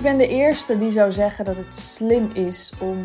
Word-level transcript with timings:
Ik 0.00 0.06
ben 0.06 0.18
de 0.18 0.28
eerste 0.28 0.78
die 0.78 0.90
zou 0.90 1.12
zeggen 1.12 1.44
dat 1.44 1.56
het 1.56 1.74
slim 1.74 2.30
is 2.32 2.72
om 2.80 3.02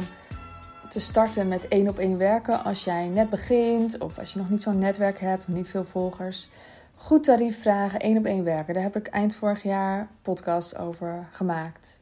te 0.90 1.00
starten 1.00 1.48
met 1.48 1.68
één 1.68 1.88
op 1.88 2.00
één 2.00 2.18
werken 2.18 2.64
als 2.64 2.84
jij 2.84 3.08
net 3.08 3.30
begint 3.30 3.98
of 3.98 4.18
als 4.20 4.34
je 4.34 4.40
nog 4.40 4.50
niet 4.50 4.62
zo'n 4.62 4.80
netwerk 4.80 5.20
hebt, 5.20 5.48
niet 5.48 5.68
veel 5.68 5.86
volgers. 5.86 6.50
Goed 6.96 7.24
tarief 7.24 7.62
vragen, 7.62 8.00
één 8.00 8.18
op 8.18 8.26
één 8.26 8.44
werken. 8.44 8.74
Daar 8.74 8.84
heb 8.84 8.96
ik 8.96 9.08
eind 9.08 9.36
vorig 9.36 9.64
jaar 9.64 10.08
podcast 10.22 10.78
over 10.78 11.28
gemaakt. 11.32 12.00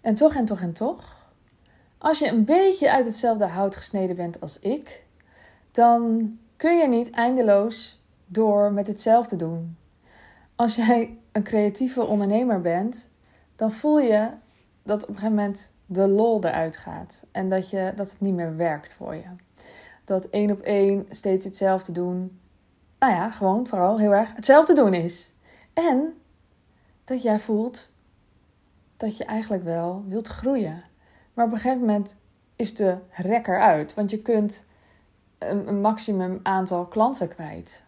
En 0.00 0.14
toch 0.14 0.34
en 0.34 0.44
toch 0.44 0.60
en 0.60 0.72
toch, 0.72 1.30
als 1.98 2.18
je 2.18 2.28
een 2.28 2.44
beetje 2.44 2.92
uit 2.92 3.04
hetzelfde 3.04 3.46
hout 3.46 3.76
gesneden 3.76 4.16
bent 4.16 4.40
als 4.40 4.58
ik, 4.58 5.04
dan 5.70 6.30
kun 6.56 6.78
je 6.78 6.88
niet 6.88 7.10
eindeloos 7.10 8.02
door 8.26 8.72
met 8.72 8.86
hetzelfde 8.86 9.36
doen. 9.36 9.76
Als 10.56 10.74
jij 10.74 11.18
een 11.32 11.42
creatieve 11.42 12.06
ondernemer 12.06 12.60
bent, 12.60 13.10
dan 13.56 13.70
voel 13.70 14.00
je 14.00 14.30
dat 14.82 15.02
op 15.02 15.08
een 15.08 15.14
gegeven 15.14 15.36
moment 15.36 15.72
de 15.86 16.08
lol 16.08 16.44
eruit 16.44 16.76
gaat 16.76 17.26
en 17.32 17.48
dat, 17.48 17.70
je, 17.70 17.92
dat 17.96 18.10
het 18.10 18.20
niet 18.20 18.34
meer 18.34 18.56
werkt 18.56 18.94
voor 18.94 19.14
je. 19.14 19.28
Dat 20.04 20.24
één 20.24 20.50
op 20.50 20.60
één 20.60 21.06
steeds 21.08 21.44
hetzelfde 21.44 21.92
doen, 21.92 22.40
nou 22.98 23.12
ja, 23.12 23.30
gewoon 23.30 23.66
vooral 23.66 23.98
heel 23.98 24.12
erg 24.12 24.34
hetzelfde 24.34 24.74
doen 24.74 24.94
is. 24.94 25.32
En 25.72 26.14
dat 27.04 27.22
jij 27.22 27.38
voelt 27.38 27.90
dat 28.96 29.16
je 29.16 29.24
eigenlijk 29.24 29.62
wel 29.62 30.04
wilt 30.06 30.28
groeien. 30.28 30.82
Maar 31.34 31.44
op 31.44 31.52
een 31.52 31.58
gegeven 31.58 31.80
moment 31.80 32.16
is 32.56 32.74
de 32.74 32.98
rekker 33.10 33.60
uit, 33.60 33.94
want 33.94 34.10
je 34.10 34.18
kunt 34.18 34.66
een, 35.38 35.80
maximum 35.80 36.40
aantal 36.42 36.86
klanten 36.86 37.28
kwijt. 37.28 37.84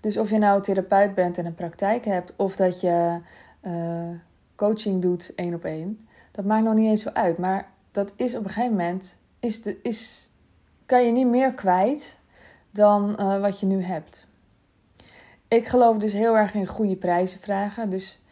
Dus 0.00 0.16
of 0.16 0.30
je 0.30 0.38
nou 0.38 0.62
therapeut 0.62 1.14
bent 1.14 1.38
en 1.38 1.46
een 1.46 1.54
praktijk 1.54 2.04
hebt, 2.04 2.36
of 2.36 2.56
dat 2.56 2.80
je 2.80 3.20
uh, 3.62 4.10
coaching 4.58 5.02
doet 5.02 5.32
één 5.34 5.54
op 5.54 5.64
één, 5.64 6.08
dat 6.30 6.44
maakt 6.44 6.64
nog 6.64 6.74
niet 6.74 6.88
eens 6.88 7.02
zo 7.02 7.10
uit. 7.12 7.38
Maar 7.38 7.68
dat 7.90 8.12
is 8.16 8.36
op 8.36 8.44
een 8.44 8.50
gegeven 8.50 8.76
moment, 8.76 9.16
is 9.40 9.62
de, 9.62 9.78
is, 9.82 10.30
kan 10.86 11.04
je 11.04 11.12
niet 11.12 11.26
meer 11.26 11.52
kwijt 11.52 12.18
dan 12.70 13.16
uh, 13.20 13.40
wat 13.40 13.60
je 13.60 13.66
nu 13.66 13.82
hebt. 13.82 14.26
Ik 15.48 15.66
geloof 15.66 15.96
dus 15.96 16.12
heel 16.12 16.36
erg 16.36 16.54
in 16.54 16.66
goede 16.66 16.96
prijzen 16.96 17.40
vragen. 17.40 17.90
Dus 17.90 18.22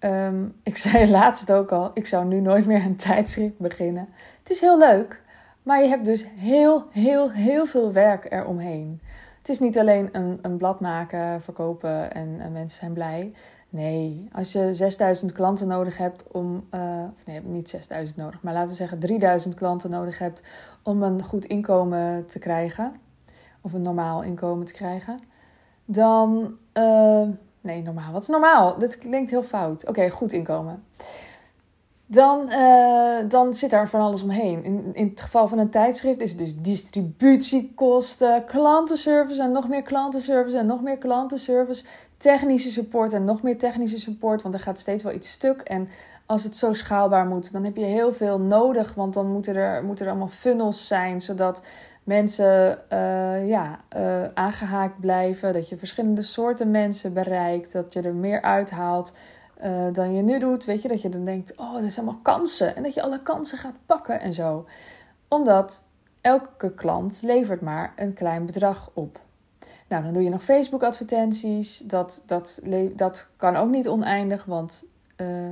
um, 0.00 0.54
ik 0.62 0.76
zei 0.76 1.10
laatst 1.10 1.52
ook 1.52 1.72
al, 1.72 1.90
ik 1.94 2.06
zou 2.06 2.24
nu 2.24 2.40
nooit 2.40 2.66
meer 2.66 2.84
een 2.84 2.96
tijdschrift 2.96 3.58
beginnen. 3.58 4.08
Het 4.38 4.50
is 4.50 4.60
heel 4.60 4.78
leuk, 4.78 5.22
maar 5.62 5.82
je 5.82 5.88
hebt 5.88 6.04
dus 6.04 6.26
heel, 6.40 6.86
heel, 6.90 7.30
heel 7.30 7.66
veel 7.66 7.92
werk 7.92 8.32
eromheen. 8.32 9.00
Het 9.38 9.48
is 9.48 9.58
niet 9.58 9.78
alleen 9.78 10.08
een, 10.12 10.38
een 10.42 10.56
blad 10.56 10.80
maken, 10.80 11.42
verkopen 11.42 12.14
en, 12.14 12.36
en 12.40 12.52
mensen 12.52 12.78
zijn 12.78 12.92
blij. 12.92 13.32
Nee, 13.74 14.28
als 14.32 14.52
je 14.52 14.74
6000 14.74 15.32
klanten 15.32 15.68
nodig 15.68 15.98
hebt 15.98 16.24
om, 16.32 16.66
uh, 16.74 17.04
of 17.16 17.26
nee, 17.26 17.40
niet 17.40 17.68
6000 17.68 18.16
nodig, 18.18 18.42
maar 18.42 18.52
laten 18.52 18.68
we 18.68 18.74
zeggen 18.74 18.98
3000 18.98 19.54
klanten 19.54 19.90
nodig 19.90 20.18
hebt 20.18 20.42
om 20.82 21.02
een 21.02 21.22
goed 21.22 21.44
inkomen 21.44 22.26
te 22.26 22.38
krijgen, 22.38 22.92
of 23.60 23.72
een 23.72 23.80
normaal 23.80 24.22
inkomen 24.22 24.66
te 24.66 24.72
krijgen, 24.72 25.20
dan, 25.84 26.56
uh, 26.74 27.28
nee, 27.60 27.82
normaal, 27.82 28.12
wat 28.12 28.22
is 28.22 28.28
normaal? 28.28 28.78
Dit 28.78 28.98
klinkt 28.98 29.30
heel 29.30 29.42
fout. 29.42 29.86
Oké, 29.88 30.10
goed 30.10 30.32
inkomen 30.32 30.84
dan, 32.06 32.50
uh, 32.50 33.18
dan 33.28 33.54
zit 33.54 33.70
daar 33.70 33.88
van 33.88 34.00
alles 34.00 34.22
omheen. 34.22 34.64
In, 34.64 34.90
in 34.92 35.08
het 35.08 35.20
geval 35.20 35.48
van 35.48 35.58
een 35.58 35.70
tijdschrift 35.70 36.20
is 36.20 36.30
het 36.30 36.38
dus 36.38 36.56
distributiekosten, 36.56 38.44
klantenservice 38.44 39.42
en 39.42 39.52
nog 39.52 39.68
meer 39.68 39.82
klantenservice 39.82 40.58
en 40.58 40.66
nog 40.66 40.82
meer 40.82 40.98
klantenservice, 40.98 41.84
technische 42.16 42.70
support 42.70 43.12
en 43.12 43.24
nog 43.24 43.42
meer 43.42 43.58
technische 43.58 43.98
support, 43.98 44.42
want 44.42 44.54
er 44.54 44.60
gaat 44.60 44.78
steeds 44.78 45.02
wel 45.02 45.12
iets 45.12 45.30
stuk. 45.30 45.60
En 45.60 45.88
als 46.26 46.44
het 46.44 46.56
zo 46.56 46.72
schaalbaar 46.72 47.26
moet, 47.26 47.52
dan 47.52 47.64
heb 47.64 47.76
je 47.76 47.84
heel 47.84 48.12
veel 48.12 48.40
nodig, 48.40 48.94
want 48.94 49.14
dan 49.14 49.26
moeten 49.26 49.56
er, 49.56 49.84
moeten 49.84 50.04
er 50.04 50.10
allemaal 50.10 50.28
funnels 50.28 50.86
zijn, 50.86 51.20
zodat 51.20 51.62
mensen 52.04 52.78
uh, 52.92 53.48
ja, 53.48 53.80
uh, 53.96 54.24
aangehaakt 54.34 55.00
blijven, 55.00 55.52
dat 55.52 55.68
je 55.68 55.76
verschillende 55.76 56.22
soorten 56.22 56.70
mensen 56.70 57.12
bereikt, 57.12 57.72
dat 57.72 57.92
je 57.92 58.02
er 58.02 58.14
meer 58.14 58.42
uithaalt 58.42 59.12
uh, 59.64 59.92
dan 59.92 60.14
je 60.14 60.22
nu 60.22 60.38
doet. 60.38 60.64
Weet 60.64 60.82
je, 60.82 60.88
dat 60.88 61.02
je 61.02 61.08
dan 61.08 61.24
denkt, 61.24 61.56
oh, 61.56 61.72
dat 61.72 61.92
zijn 61.92 62.06
allemaal 62.06 62.22
kansen. 62.22 62.76
En 62.76 62.82
dat 62.82 62.94
je 62.94 63.02
alle 63.02 63.22
kansen 63.22 63.58
gaat 63.58 63.74
pakken 63.86 64.20
en 64.20 64.32
zo. 64.32 64.66
Omdat 65.28 65.84
elke 66.20 66.74
klant 66.74 67.22
levert 67.22 67.60
maar 67.60 67.92
een 67.96 68.12
klein 68.12 68.46
bedrag 68.46 68.90
op. 68.94 69.20
Nou, 69.88 70.04
dan 70.04 70.12
doe 70.12 70.22
je 70.22 70.30
nog 70.30 70.44
Facebook 70.44 70.82
advertenties. 70.82 71.78
Dat, 71.78 72.22
dat, 72.26 72.60
dat 72.94 73.30
kan 73.36 73.56
ook 73.56 73.70
niet 73.70 73.88
oneindig, 73.88 74.44
want 74.44 74.84
uh, 75.16 75.50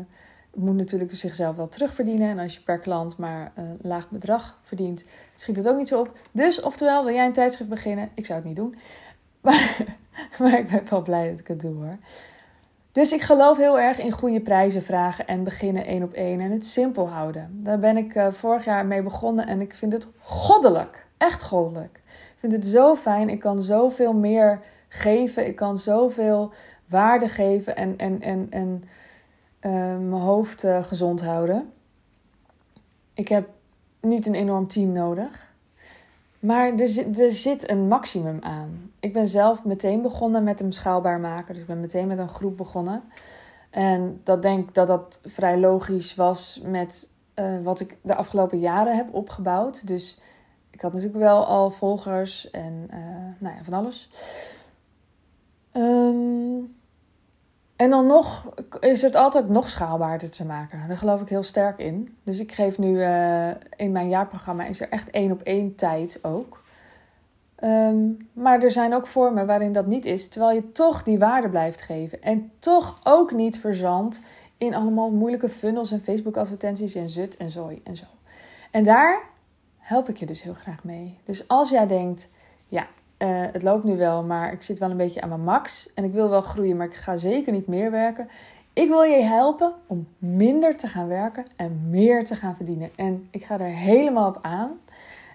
moet 0.55 0.77
natuurlijk 0.77 1.15
zichzelf 1.15 1.57
wel 1.57 1.69
terugverdienen. 1.69 2.29
En 2.29 2.39
als 2.39 2.55
je 2.55 2.61
per 2.61 2.79
klant 2.79 3.17
maar 3.17 3.53
een 3.55 3.79
laag 3.83 4.11
bedrag 4.11 4.59
verdient, 4.63 5.05
schiet 5.35 5.57
het 5.57 5.69
ook 5.69 5.77
niet 5.77 5.89
zo 5.89 6.01
op. 6.01 6.19
Dus 6.33 6.61
oftewel, 6.61 7.05
wil 7.05 7.15
jij 7.15 7.27
een 7.27 7.33
tijdschrift 7.33 7.71
beginnen? 7.71 8.11
Ik 8.15 8.27
zou 8.27 8.39
het 8.39 8.49
niet 8.49 8.57
doen. 8.57 8.75
Maar, 9.43 9.85
maar 10.39 10.59
ik 10.59 10.69
ben 10.69 10.83
wel 10.91 11.03
blij 11.03 11.31
dat 11.31 11.39
ik 11.39 11.49
het 11.49 11.61
doe 11.61 11.75
hoor. 11.75 11.99
Dus 12.93 13.13
ik 13.13 13.21
geloof 13.21 13.57
heel 13.57 13.81
erg 13.81 13.99
in 13.99 14.11
goede 14.11 14.41
prijzen 14.41 14.83
vragen 14.83 15.27
en 15.27 15.45
beginnen 15.45 15.87
één 15.87 16.03
op 16.03 16.13
één 16.13 16.41
en 16.41 16.51
het 16.51 16.67
simpel 16.67 17.09
houden. 17.09 17.63
Daar 17.63 17.79
ben 17.79 17.97
ik 17.97 18.15
uh, 18.15 18.31
vorig 18.31 18.65
jaar 18.65 18.87
mee 18.87 19.03
begonnen 19.03 19.47
en 19.47 19.61
ik 19.61 19.75
vind 19.75 19.93
het 19.93 20.09
goddelijk. 20.19 21.07
Echt 21.19 21.43
goddelijk. 21.43 22.01
Ik 22.07 22.35
vind 22.37 22.53
het 22.53 22.67
zo 22.67 22.95
fijn. 22.95 23.29
Ik 23.29 23.41
kan 23.41 23.61
zoveel 23.61 24.13
meer 24.13 24.61
geven. 24.89 25.47
Ik 25.47 25.57
kan 25.57 25.79
zoveel 25.79 26.53
waarde 26.89 27.29
geven 27.29 27.77
en, 27.77 27.97
en, 27.97 28.21
en, 28.21 28.51
en 28.51 28.83
uh, 29.61 29.73
mijn 30.09 30.23
hoofd 30.23 30.65
uh, 30.65 30.85
gezond 30.85 31.25
houden. 31.25 31.73
Ik 33.15 33.29
heb 33.29 33.49
niet 34.01 34.27
een 34.27 34.35
enorm 34.35 34.67
team 34.67 34.93
nodig. 34.93 35.52
Maar 36.43 36.73
er 36.75 37.21
er 37.21 37.33
zit 37.33 37.71
een 37.71 37.89
maximum 37.89 38.39
aan. 38.41 38.91
Ik 39.01 39.13
ben 39.13 39.27
zelf 39.27 39.65
meteen 39.65 40.03
begonnen 40.03 40.45
met 40.45 40.59
hem 40.59 40.73
schaalbaar 40.73 41.21
maken. 41.21 41.53
Dus 41.53 41.63
ik 41.63 41.69
ben 41.69 41.81
meteen 41.81 42.07
met 42.07 42.19
een 42.19 42.29
groep 42.29 42.57
begonnen. 42.57 43.03
En 43.71 44.21
dat 44.25 44.43
denk 44.43 44.69
ik 44.69 44.75
dat 44.75 44.87
dat 44.87 45.21
vrij 45.23 45.59
logisch 45.59 46.15
was 46.15 46.61
met 46.65 47.11
uh, 47.35 47.61
wat 47.61 47.81
ik 47.81 47.97
de 48.03 48.15
afgelopen 48.15 48.59
jaren 48.59 48.97
heb 48.97 49.15
opgebouwd. 49.15 49.87
Dus 49.87 50.19
ik 50.71 50.81
had 50.81 50.93
natuurlijk 50.93 51.19
wel 51.19 51.47
al 51.47 51.71
volgers 51.71 52.51
en 52.51 52.89
uh, 52.91 52.99
nou 53.39 53.57
ja, 53.57 53.65
van 53.65 53.73
alles. 53.73 54.09
Um, 55.73 56.75
en 57.83 57.91
dan 57.91 58.07
nog 58.07 58.55
is 58.81 59.03
het 59.03 59.15
altijd 59.15 59.49
nog 59.49 59.69
schaalbaarder 59.69 60.31
te 60.31 60.45
maken. 60.45 60.89
Daar 60.89 60.97
geloof 60.97 61.21
ik 61.21 61.29
heel 61.29 61.43
sterk 61.43 61.79
in. 61.79 62.17
Dus 62.25 62.41
ik 62.41 62.53
geef 62.53 62.79
nu 62.79 62.97
uh, 62.97 63.49
in 63.77 63.93
mijn 63.93 64.09
jaarprogramma 64.09 64.65
is 64.65 64.81
er 64.81 64.89
echt 64.89 65.11
één 65.11 65.33
op 65.33 65.43
één 65.43 65.75
tijd 65.75 66.19
ook. 66.23 66.63
Um, 67.65 68.29
maar 68.33 68.63
er 68.63 68.71
zijn 68.71 68.95
ook 68.95 69.07
vormen 69.07 69.47
waarin 69.47 69.73
dat 69.73 69.87
niet 69.87 70.05
is, 70.05 70.29
terwijl 70.29 70.55
je 70.55 70.73
toch 70.73 71.03
die 71.03 71.19
waarde 71.19 71.49
blijft 71.49 71.83
geven. 71.83 72.23
En 72.23 72.51
toch 72.59 73.01
ook 73.03 73.33
niet 73.33 73.61
verzandt 73.61 74.23
in 74.57 74.75
allemaal 74.75 75.13
moeilijke 75.13 75.49
funnels 75.49 75.93
en 75.93 76.01
Facebook 76.01 76.37
advertenties 76.37 76.95
en 76.95 77.09
zut 77.09 77.37
en 77.37 77.51
zooi 77.51 77.81
en 77.85 77.97
zo. 77.97 78.07
En 78.71 78.85
daar 78.85 79.23
help 79.79 80.09
ik 80.09 80.17
je 80.17 80.27
dus 80.27 80.43
heel 80.43 80.55
graag 80.55 80.85
mee. 80.85 81.19
Dus 81.25 81.49
als 81.49 81.71
jij 81.71 81.87
denkt, 81.87 82.29
ja, 82.69 82.87
uh, 83.23 83.29
het 83.53 83.63
loopt 83.63 83.85
nu 83.85 83.97
wel, 83.97 84.23
maar 84.23 84.53
ik 84.53 84.63
zit 84.63 84.79
wel 84.79 84.91
een 84.91 84.97
beetje 84.97 85.21
aan 85.21 85.29
mijn 85.29 85.45
max. 85.45 85.93
En 85.95 86.05
ik 86.05 86.13
wil 86.13 86.29
wel 86.29 86.43
groeien, 86.43 86.77
maar 86.77 86.87
ik 86.87 86.95
ga 86.95 87.17
zeker 87.17 87.53
niet 87.53 87.67
meer 87.67 87.91
werken. 87.91 88.29
Ik 88.73 88.89
wil 88.89 89.03
je 89.03 89.23
helpen 89.23 89.75
om 89.87 90.09
minder 90.19 90.77
te 90.77 90.87
gaan 90.87 91.09
werken 91.09 91.45
en 91.57 91.91
meer 91.91 92.25
te 92.25 92.37
gaan 92.37 92.57
verdienen. 92.57 92.91
En 92.97 93.29
ik 93.31 93.45
ga 93.45 93.59
er 93.59 93.75
helemaal 93.75 94.29
op 94.29 94.39
aan. 94.41 94.71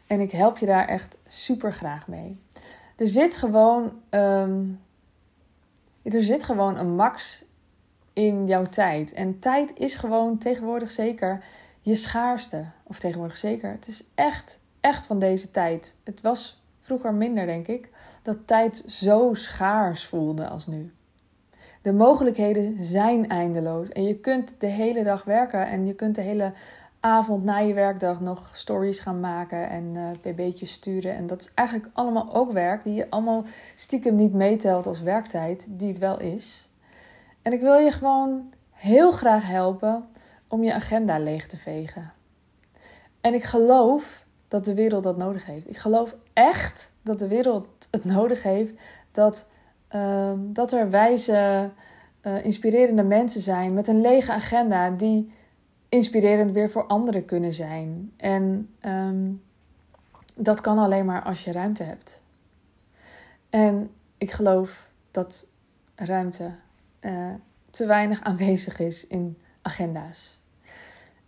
En 0.07 0.19
ik 0.19 0.31
help 0.31 0.57
je 0.57 0.65
daar 0.65 0.87
echt 0.87 1.17
super 1.23 1.73
graag 1.73 2.07
mee. 2.07 2.39
Er 2.95 3.07
zit 3.07 3.37
gewoon, 3.37 3.91
um, 4.09 4.79
er 6.03 6.23
zit 6.23 6.43
gewoon 6.43 6.77
een 6.77 6.95
max 6.95 7.45
in 8.13 8.47
jouw 8.47 8.63
tijd. 8.63 9.13
En 9.13 9.39
tijd 9.39 9.79
is 9.79 9.95
gewoon 9.95 10.37
tegenwoordig 10.37 10.91
zeker 10.91 11.43
je 11.81 11.95
schaarste. 11.95 12.65
Of 12.83 12.99
tegenwoordig 12.99 13.37
zeker. 13.37 13.71
Het 13.71 13.87
is 13.87 14.03
echt, 14.15 14.59
echt 14.79 15.05
van 15.05 15.19
deze 15.19 15.51
tijd. 15.51 15.95
Het 16.03 16.21
was 16.21 16.61
vroeger 16.87 17.13
minder, 17.13 17.45
denk 17.45 17.67
ik, 17.67 17.89
dat 18.21 18.37
tijd 18.47 18.77
zo 18.77 19.33
schaars 19.33 20.05
voelde 20.05 20.47
als 20.47 20.67
nu. 20.67 20.91
De 21.81 21.93
mogelijkheden 21.93 22.83
zijn 22.83 23.29
eindeloos 23.29 23.89
en 23.89 24.03
je 24.03 24.19
kunt 24.19 24.55
de 24.59 24.67
hele 24.67 25.03
dag 25.03 25.23
werken 25.23 25.67
en 25.67 25.87
je 25.87 25.93
kunt 25.93 26.15
de 26.15 26.21
hele 26.21 26.53
avond 26.99 27.43
na 27.43 27.57
je 27.57 27.73
werkdag 27.73 28.19
nog 28.19 28.49
stories 28.51 28.99
gaan 28.99 29.19
maken 29.19 29.69
en 29.69 29.93
uh, 29.95 30.09
pb'tjes 30.21 30.71
sturen. 30.71 31.15
En 31.15 31.27
dat 31.27 31.41
is 31.41 31.51
eigenlijk 31.53 31.89
allemaal 31.93 32.33
ook 32.33 32.51
werk 32.51 32.83
die 32.83 32.93
je 32.93 33.09
allemaal 33.09 33.43
stiekem 33.75 34.15
niet 34.15 34.33
meetelt 34.33 34.87
als 34.87 35.01
werktijd, 35.01 35.67
die 35.69 35.87
het 35.87 35.97
wel 35.97 36.19
is. 36.19 36.69
En 37.41 37.53
ik 37.53 37.61
wil 37.61 37.75
je 37.75 37.91
gewoon 37.91 38.53
heel 38.71 39.11
graag 39.11 39.47
helpen 39.47 40.05
om 40.47 40.63
je 40.63 40.73
agenda 40.73 41.19
leeg 41.19 41.47
te 41.47 41.57
vegen. 41.57 42.13
En 43.21 43.33
ik 43.33 43.43
geloof 43.43 44.25
dat 44.47 44.65
de 44.65 44.73
wereld 44.73 45.03
dat 45.03 45.17
nodig 45.17 45.45
heeft. 45.45 45.69
Ik 45.69 45.77
geloof 45.77 46.15
echt 46.37 46.93
dat 47.01 47.19
de 47.19 47.27
wereld 47.27 47.67
het 47.91 48.05
nodig 48.05 48.43
heeft 48.43 48.73
dat, 49.11 49.47
uh, 49.95 50.33
dat 50.37 50.73
er 50.73 50.89
wijze, 50.89 51.71
uh, 52.21 52.45
inspirerende 52.45 53.03
mensen 53.03 53.41
zijn 53.41 53.73
met 53.73 53.87
een 53.87 54.01
lege 54.01 54.31
agenda 54.31 54.89
die 54.89 55.31
inspirerend 55.89 56.51
weer 56.51 56.69
voor 56.69 56.87
anderen 56.87 57.25
kunnen 57.25 57.53
zijn. 57.53 58.13
En 58.17 58.69
ehm, 58.79 59.31
dat 60.35 60.61
kan 60.61 60.77
alleen 60.77 61.05
maar 61.05 61.23
als 61.23 61.43
je 61.43 61.51
ruimte 61.51 61.83
hebt. 61.83 62.21
En 63.49 63.89
ik 64.17 64.31
geloof 64.31 64.91
dat 65.11 65.47
ruimte 65.95 66.51
uh, 67.01 67.33
te 67.71 67.85
weinig 67.85 68.21
aanwezig 68.21 68.79
is 68.79 69.07
in 69.07 69.37
agenda's. 69.61 70.41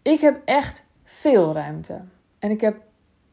Ik 0.02 0.20
heb 0.20 0.42
echt 0.46 0.86
veel 1.04 1.54
ruimte. 1.54 2.02
En 2.40 2.52
ik 2.52 2.62
heb 2.62 2.82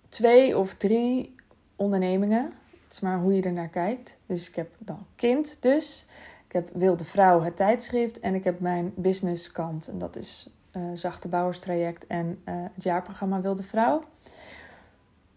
twee 0.08 0.58
of 0.58 0.74
drie 0.74 1.35
ondernemingen. 1.76 2.44
Het 2.84 2.92
is 2.92 3.00
maar 3.00 3.18
hoe 3.18 3.34
je 3.34 3.42
er 3.42 3.52
naar 3.52 3.68
kijkt. 3.68 4.18
Dus 4.26 4.48
ik 4.48 4.54
heb 4.54 4.74
dan 4.78 5.06
kind 5.14 5.62
dus. 5.62 6.06
Ik 6.46 6.52
heb 6.52 6.70
Wilde 6.72 7.04
Vrouw, 7.04 7.42
het 7.42 7.56
tijdschrift. 7.56 8.20
En 8.20 8.34
ik 8.34 8.44
heb 8.44 8.60
mijn 8.60 8.92
businesskant. 8.96 9.88
En 9.88 9.98
dat 9.98 10.16
is 10.16 10.50
uh, 10.76 10.82
Zachte 10.94 11.28
Bouwerstraject 11.28 12.06
en 12.06 12.26
uh, 12.26 12.54
het 12.74 12.82
jaarprogramma 12.82 13.40
Wilde 13.40 13.62
Vrouw. 13.62 14.00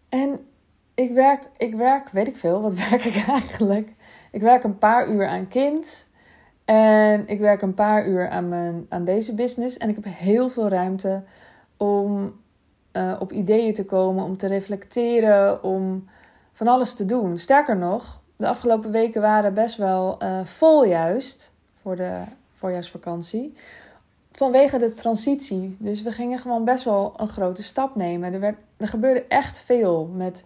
En 0.08 0.40
ik 0.94 1.10
werk, 1.10 1.42
ik 1.56 1.74
werk, 1.74 2.10
weet 2.10 2.28
ik 2.28 2.36
veel, 2.36 2.60
wat 2.60 2.74
werk 2.88 3.04
ik 3.04 3.24
eigenlijk? 3.26 3.92
Ik 4.30 4.40
werk 4.40 4.64
een 4.64 4.78
paar 4.78 5.08
uur 5.08 5.26
aan 5.26 5.48
kind. 5.48 6.08
En 6.64 7.26
ik 7.26 7.38
werk 7.38 7.62
een 7.62 7.74
paar 7.74 8.06
uur 8.06 8.28
aan, 8.28 8.48
mijn, 8.48 8.86
aan 8.88 9.04
deze 9.04 9.34
business. 9.34 9.78
En 9.78 9.88
ik 9.88 9.94
heb 9.94 10.04
heel 10.08 10.48
veel 10.48 10.68
ruimte 10.68 11.22
om 11.76 12.34
uh, 12.92 13.16
op 13.18 13.32
ideeën 13.32 13.74
te 13.74 13.84
komen, 13.84 14.24
om 14.24 14.36
te 14.36 14.46
reflecteren, 14.46 15.62
om 15.62 16.08
van 16.52 16.66
alles 16.66 16.94
te 16.94 17.04
doen. 17.04 17.38
Sterker 17.38 17.76
nog, 17.76 18.20
de 18.36 18.48
afgelopen 18.48 18.90
weken 18.90 19.20
waren 19.20 19.54
best 19.54 19.76
wel 19.76 20.22
uh, 20.22 20.44
vol 20.44 20.84
juist 20.84 21.52
voor 21.74 21.96
de 21.96 22.22
voorjaarsvakantie. 22.52 23.54
Vanwege 24.32 24.78
de 24.78 24.92
transitie. 24.92 25.76
Dus 25.78 26.02
we 26.02 26.12
gingen 26.12 26.38
gewoon 26.38 26.64
best 26.64 26.84
wel 26.84 27.12
een 27.16 27.28
grote 27.28 27.62
stap 27.62 27.96
nemen. 27.96 28.32
Er, 28.32 28.40
werd, 28.40 28.56
er 28.76 28.88
gebeurde 28.88 29.24
echt 29.28 29.60
veel 29.60 30.06
met 30.06 30.44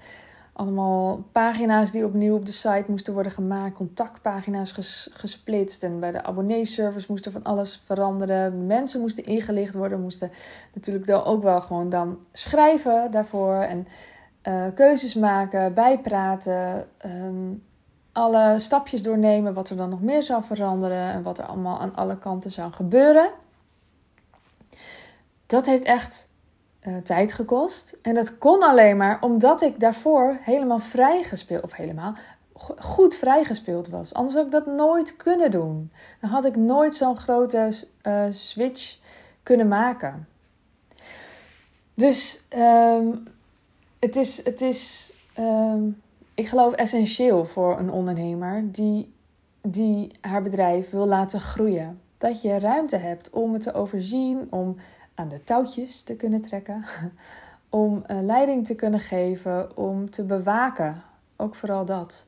allemaal 0.52 1.24
pagina's 1.32 1.90
die 1.90 2.04
opnieuw 2.04 2.34
op 2.34 2.46
de 2.46 2.52
site 2.52 2.84
moesten 2.86 3.14
worden 3.14 3.32
gemaakt, 3.32 3.74
contactpagina's 3.74 4.72
ges, 4.72 5.08
gesplitst 5.12 5.82
en 5.82 6.00
bij 6.00 6.10
de 6.10 6.22
abonneeservice 6.22 7.06
moest 7.08 7.26
er 7.26 7.32
van 7.32 7.42
alles 7.42 7.80
veranderen. 7.84 8.66
Mensen 8.66 9.00
moesten 9.00 9.24
ingelicht 9.24 9.74
worden, 9.74 10.00
moesten 10.00 10.30
natuurlijk 10.74 11.06
dan 11.06 11.24
ook 11.24 11.42
wel 11.42 11.60
gewoon 11.60 11.88
dan 11.88 12.18
schrijven 12.32 13.10
daarvoor 13.10 13.56
en 13.56 13.86
uh, 14.48 14.66
keuzes 14.74 15.14
maken, 15.14 15.74
bijpraten, 15.74 16.88
um, 17.06 17.64
alle 18.12 18.58
stapjes 18.58 19.02
doornemen 19.02 19.54
wat 19.54 19.70
er 19.70 19.76
dan 19.76 19.88
nog 19.88 20.00
meer 20.00 20.22
zou 20.22 20.44
veranderen 20.44 21.12
en 21.12 21.22
wat 21.22 21.38
er 21.38 21.44
allemaal 21.44 21.80
aan 21.80 21.94
alle 21.94 22.18
kanten 22.18 22.50
zou 22.50 22.72
gebeuren. 22.72 23.30
Dat 25.46 25.66
heeft 25.66 25.84
echt 25.84 26.28
uh, 26.82 26.96
tijd 26.96 27.32
gekost. 27.32 27.96
En 28.02 28.14
dat 28.14 28.38
kon 28.38 28.62
alleen 28.62 28.96
maar 28.96 29.20
omdat 29.20 29.62
ik 29.62 29.80
daarvoor 29.80 30.38
helemaal 30.40 30.78
vrij 30.78 31.22
gespeeld, 31.22 31.62
of 31.62 31.72
helemaal 31.72 32.14
goed 32.78 33.14
vrijgespeeld 33.14 33.88
was. 33.88 34.14
Anders 34.14 34.36
had 34.36 34.44
ik 34.44 34.52
dat 34.52 34.66
nooit 34.66 35.16
kunnen 35.16 35.50
doen. 35.50 35.92
Dan 36.20 36.30
had 36.30 36.44
ik 36.44 36.56
nooit 36.56 36.94
zo'n 36.94 37.16
grote 37.16 37.72
uh, 38.02 38.24
switch 38.30 38.98
kunnen 39.42 39.68
maken. 39.68 40.28
Dus 41.94 42.44
um, 42.56 43.26
het 44.04 44.16
is, 44.16 44.44
het 44.44 44.60
is 44.60 45.12
um, 45.38 46.02
ik 46.34 46.48
geloof, 46.48 46.72
essentieel 46.72 47.44
voor 47.44 47.78
een 47.78 47.90
ondernemer 47.90 48.72
die, 48.72 49.12
die 49.62 50.10
haar 50.20 50.42
bedrijf 50.42 50.90
wil 50.90 51.06
laten 51.06 51.40
groeien. 51.40 52.00
Dat 52.18 52.42
je 52.42 52.58
ruimte 52.58 52.96
hebt 52.96 53.30
om 53.30 53.52
het 53.52 53.62
te 53.62 53.72
overzien, 53.72 54.46
om 54.50 54.76
aan 55.14 55.28
de 55.28 55.44
touwtjes 55.44 56.02
te 56.02 56.16
kunnen 56.16 56.40
trekken, 56.40 56.84
om 57.68 58.04
uh, 58.06 58.22
leiding 58.22 58.66
te 58.66 58.74
kunnen 58.74 59.00
geven, 59.00 59.76
om 59.76 60.10
te 60.10 60.24
bewaken, 60.24 61.02
ook 61.36 61.54
vooral 61.54 61.84
dat. 61.84 62.26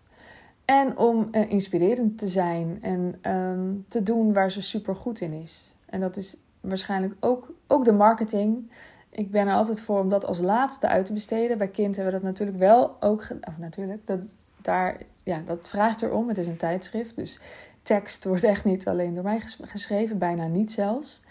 En 0.64 0.98
om 0.98 1.28
uh, 1.30 1.50
inspirerend 1.50 2.18
te 2.18 2.28
zijn 2.28 2.78
en 2.82 3.32
um, 3.32 3.84
te 3.88 4.02
doen 4.02 4.32
waar 4.32 4.50
ze 4.50 4.60
super 4.60 4.96
goed 4.96 5.20
in 5.20 5.32
is. 5.32 5.76
En 5.86 6.00
dat 6.00 6.16
is 6.16 6.36
waarschijnlijk 6.60 7.14
ook, 7.20 7.52
ook 7.66 7.84
de 7.84 7.92
marketing. 7.92 8.70
Ik 9.16 9.30
ben 9.30 9.46
er 9.46 9.54
altijd 9.54 9.80
voor 9.80 10.00
om 10.00 10.08
dat 10.08 10.24
als 10.24 10.38
laatste 10.38 10.88
uit 10.88 11.06
te 11.06 11.12
besteden. 11.12 11.58
Bij 11.58 11.68
kind 11.68 11.96
hebben 11.96 12.14
we 12.14 12.20
dat 12.20 12.28
natuurlijk 12.28 12.58
wel 12.58 12.96
ook. 13.00 13.26
Of 13.40 13.58
natuurlijk, 13.58 14.06
dat, 14.06 14.20
daar, 14.62 15.00
ja, 15.22 15.42
dat 15.46 15.68
vraagt 15.68 16.02
erom. 16.02 16.28
Het 16.28 16.38
is 16.38 16.46
een 16.46 16.56
tijdschrift. 16.56 17.16
Dus 17.16 17.40
tekst 17.82 18.24
wordt 18.24 18.44
echt 18.44 18.64
niet 18.64 18.88
alleen 18.88 19.14
door 19.14 19.24
mij 19.24 19.42
geschreven, 19.60 20.18
bijna 20.18 20.46
niet 20.46 20.72
zelfs. 20.72 21.22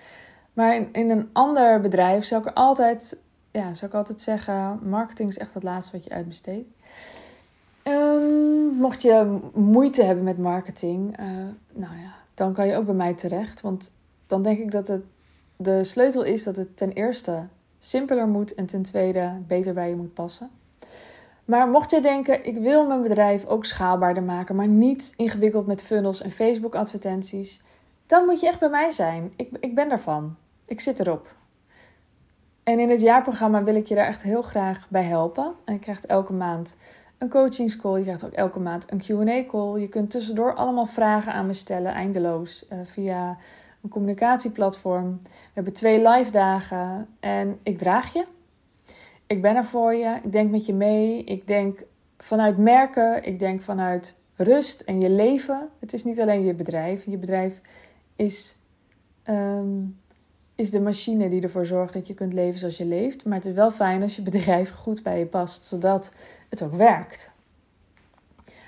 Maar 0.54 0.76
in, 0.76 0.90
in 0.92 1.10
een 1.10 1.30
ander 1.34 1.82
bedrijf 1.82 2.24
zou 2.24 2.42
ik 2.42 2.48
er 2.48 2.54
altijd, 2.54 3.18
ja, 3.52 3.74
zou 3.74 3.92
ik 3.92 3.98
altijd 3.98 4.22
zeggen: 4.22 4.80
marketing 4.90 5.30
is 5.30 5.38
echt 5.38 5.54
het 5.54 5.64
laatste 5.64 5.96
wat 5.96 6.06
je 6.06 6.12
uitbesteedt. 6.12 6.70
Um, 7.84 8.74
mocht 8.74 9.02
je 9.02 9.40
moeite 9.54 10.04
hebben 10.04 10.24
met 10.24 10.38
marketing, 10.38 11.20
uh, 11.20 11.28
nou 11.74 11.96
ja, 11.96 12.14
dan 12.34 12.54
kan 12.54 12.68
je 12.68 12.76
ook 12.76 12.86
bij 12.86 12.94
mij 12.94 13.14
terecht. 13.14 13.62
Want 13.62 13.92
dan 14.28 14.42
denk 14.42 14.60
ik 14.60 14.72
dat 14.72 14.88
het 14.88 15.04
de 15.56 15.84
sleutel 15.84 16.24
is 16.24 16.44
dat 16.44 16.56
het 16.56 16.78
ten 16.78 16.92
eerste 16.92 17.48
simpeler 17.80 18.28
moet 18.28 18.54
en 18.54 18.66
ten 18.66 18.84
tweede 18.84 19.42
beter 19.48 19.74
bij 19.74 19.90
je 19.90 19.96
moet 19.96 20.14
passen. 20.14 20.50
Maar 21.46 21.68
mocht 21.68 21.92
je 21.92 22.02
denken, 22.02 22.46
ik 22.46 22.58
wil 22.58 22.88
mijn 22.88 23.02
bedrijf 23.02 23.46
ook 23.46 23.66
schaalbaarder 23.66 24.24
maken, 24.24 24.56
maar 24.56 24.68
niet 24.68 25.14
ingewikkeld 25.16 25.68
met 25.68 25.84
funnels 25.84 26.22
en 26.22 26.32
Facebook 26.32 26.76
advertenties, 26.76 27.62
dan 28.06 28.26
moet 28.26 28.40
je 28.40 28.48
echt 28.48 28.60
bij 28.60 28.70
mij 28.70 28.92
zijn. 28.92 29.34
Ik, 29.36 29.50
ik 29.60 29.76
ben 29.76 29.90
daarvan. 29.90 30.36
Ik 30.66 30.80
zit 30.80 31.00
erop. 31.00 31.36
En 32.64 32.80
in 32.80 32.90
het 32.90 33.02
jaarprogramma 33.02 33.64
wil 33.64 33.76
ik 33.76 33.88
je 33.88 33.96
daar 33.96 34.06
echt 34.06 34.24
heel 34.24 34.42
graag 34.42 34.88
bij 34.90 35.04
helpen. 35.04 35.54
En 35.66 35.74
je 35.74 35.80
krijgt 35.80 36.06
elke 36.06 36.34
maand 36.34 36.78
een 37.18 37.30
coachingscall. 37.30 37.98
Je 37.98 38.04
krijgt 38.04 38.26
ook 38.26 38.32
elke 38.32 38.60
maand 38.60 38.92
een 38.92 38.98
Q&A-call. 38.98 39.80
Je 39.80 39.88
kunt 39.88 40.12
tussendoor 40.12 40.56
allemaal 40.56 40.86
vragen 40.86 41.34
aan 41.34 41.46
me 41.46 41.54
stellen, 41.54 41.94
eindeloos, 41.94 42.66
uh, 42.72 42.80
via 42.84 43.38
een 43.86 43.92
communicatieplatform. 43.92 45.18
We 45.22 45.30
hebben 45.54 45.74
twee 45.74 46.08
live 46.08 46.32
dagen 46.32 47.08
en 47.20 47.60
ik 47.64 47.78
draag 47.78 48.14
je. 48.14 48.26
Ik 49.28 49.42
ben 49.42 49.56
er 49.56 49.66
voor 49.66 49.94
je. 49.94 50.20
Ik 50.24 50.32
denk 50.32 50.52
met 50.52 50.66
je 50.66 50.74
mee. 50.74 51.24
Ik 51.24 51.48
denk 51.48 51.84
vanuit 52.18 52.58
merken. 52.58 53.24
Ik 53.24 53.40
denk 53.40 53.62
vanuit 53.62 54.18
rust 54.36 54.82
en 54.82 55.00
je 55.00 55.10
leven. 55.10 55.70
Het 55.80 55.94
is 55.94 56.04
niet 56.04 56.22
alleen 56.22 56.46
je 56.46 56.54
bedrijf. 56.54 57.06
Je 57.06 57.18
bedrijf 57.18 57.62
is 58.16 58.58
um, 59.26 60.00
is 60.56 60.72
de 60.72 60.82
machine 60.82 61.30
die 61.30 61.42
ervoor 61.42 61.66
zorgt 61.66 61.94
dat 61.94 62.08
je 62.08 62.14
kunt 62.14 62.34
leven 62.34 62.60
zoals 62.60 62.78
je 62.78 62.86
leeft. 62.86 63.26
Maar 63.26 63.38
het 63.38 63.46
is 63.46 63.54
wel 63.54 63.72
fijn 63.72 64.02
als 64.02 64.16
je 64.16 64.22
bedrijf 64.22 64.72
goed 64.72 65.04
bij 65.04 65.20
je 65.20 65.26
past, 65.26 65.66
zodat 65.66 66.14
het 66.50 66.64
ook 66.64 66.74
werkt. 66.74 67.32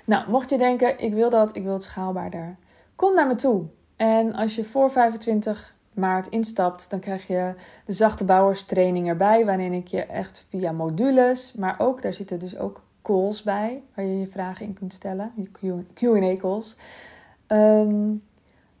Nou, 0.06 0.30
mocht 0.30 0.50
je 0.50 0.58
denken, 0.58 0.98
ik 0.98 1.12
wil 1.12 1.30
dat, 1.30 1.56
ik 1.56 1.62
wil 1.62 1.72
het 1.72 1.82
schaalbaarder. 1.82 2.56
Kom 2.96 3.14
naar 3.14 3.26
me 3.26 3.34
toe. 3.34 3.66
En 3.98 4.34
als 4.34 4.54
je 4.54 4.64
voor 4.64 4.90
25 4.90 5.74
maart 5.94 6.26
instapt, 6.26 6.90
dan 6.90 7.00
krijg 7.00 7.26
je 7.26 7.54
de 7.84 7.92
zachte 7.92 8.24
bouwerstraining 8.24 9.08
erbij, 9.08 9.44
waarin 9.44 9.72
ik 9.72 9.88
je 9.88 10.02
echt 10.02 10.46
via 10.48 10.72
modules, 10.72 11.52
maar 11.52 11.74
ook, 11.78 12.02
daar 12.02 12.14
zitten 12.14 12.38
dus 12.38 12.58
ook 12.58 12.82
calls 13.02 13.42
bij, 13.42 13.82
waar 13.94 14.04
je 14.04 14.18
je 14.18 14.26
vragen 14.26 14.66
in 14.66 14.72
kunt 14.72 14.92
stellen, 14.92 15.32
je 15.36 15.84
Q&A 15.94 16.36
calls. 16.36 16.76
Um, 17.48 18.22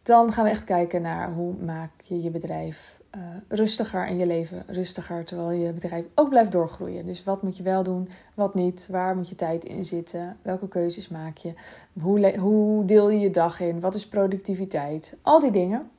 dan 0.08 0.32
gaan 0.32 0.44
we 0.44 0.50
echt 0.50 0.64
kijken 0.64 1.02
naar 1.02 1.32
hoe 1.32 1.54
maak 1.64 1.90
je 2.02 2.22
je 2.22 2.30
bedrijf 2.30 3.00
uh, 3.16 3.22
rustiger 3.48 4.06
en 4.06 4.18
je 4.18 4.26
leven 4.26 4.64
rustiger, 4.66 5.24
terwijl 5.24 5.50
je 5.50 5.72
bedrijf 5.72 6.04
ook 6.14 6.28
blijft 6.28 6.52
doorgroeien. 6.52 7.06
Dus 7.06 7.24
wat 7.24 7.42
moet 7.42 7.56
je 7.56 7.62
wel 7.62 7.82
doen, 7.82 8.08
wat 8.34 8.54
niet, 8.54 8.88
waar 8.90 9.16
moet 9.16 9.28
je 9.28 9.34
tijd 9.34 9.64
in 9.64 9.84
zitten, 9.84 10.36
welke 10.42 10.68
keuzes 10.68 11.08
maak 11.08 11.36
je, 11.36 11.54
hoe, 12.02 12.38
hoe 12.38 12.84
deel 12.84 13.10
je 13.10 13.18
je 13.18 13.30
dag 13.30 13.60
in, 13.60 13.80
wat 13.80 13.94
is 13.94 14.08
productiviteit, 14.08 15.16
al 15.22 15.40
die 15.40 15.50
dingen. 15.50 15.90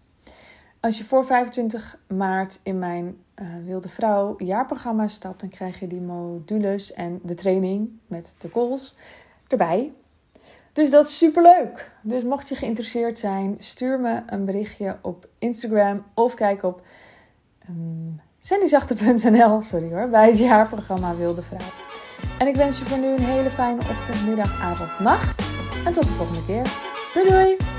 Als 0.79 0.97
je 0.97 1.03
voor 1.03 1.25
25 1.25 1.97
maart 2.07 2.59
in 2.63 2.79
mijn 2.79 3.17
uh, 3.35 3.47
Wilde 3.65 3.89
Vrouw 3.89 4.35
jaarprogramma 4.37 5.07
stapt, 5.07 5.39
dan 5.39 5.49
krijg 5.49 5.79
je 5.79 5.87
die 5.87 6.01
modules 6.01 6.93
en 6.93 7.19
de 7.23 7.33
training 7.33 7.89
met 8.07 8.35
de 8.37 8.49
calls 8.51 8.97
erbij. 9.47 9.93
Dus 10.79 10.89
dat 10.89 11.05
is 11.05 11.17
super 11.17 11.41
leuk. 11.41 11.91
Dus 12.01 12.23
mocht 12.23 12.49
je 12.49 12.55
geïnteresseerd 12.55 13.17
zijn, 13.17 13.55
stuur 13.57 13.99
me 13.99 14.21
een 14.25 14.45
berichtje 14.45 14.97
op 15.01 15.27
Instagram 15.39 16.03
of 16.13 16.33
kijk 16.33 16.63
op 16.63 16.81
um, 17.69 18.21
sandyzachte.nl 18.39 19.61
sorry 19.61 19.91
hoor, 19.91 20.09
bij 20.09 20.27
het 20.27 20.37
jaarprogramma 20.37 21.15
Wilde 21.15 21.41
Vrouw. 21.41 21.67
En 22.37 22.47
ik 22.47 22.55
wens 22.55 22.79
je 22.79 22.85
voor 22.85 22.97
nu 22.97 23.07
een 23.07 23.25
hele 23.25 23.49
fijne 23.49 23.79
ochtend, 23.79 24.27
middag, 24.27 24.61
avond, 24.61 24.99
nacht. 24.99 25.43
En 25.85 25.93
tot 25.93 26.03
de 26.03 26.13
volgende 26.13 26.45
keer. 26.45 26.73
Doei 27.13 27.27
doei! 27.27 27.78